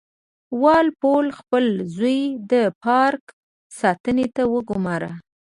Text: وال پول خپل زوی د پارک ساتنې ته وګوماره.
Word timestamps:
وال 0.61 0.87
پول 1.01 1.27
خپل 1.39 1.65
زوی 1.95 2.19
د 2.51 2.53
پارک 2.83 3.23
ساتنې 3.79 4.27
ته 4.35 4.43
وګوماره. 4.53 5.11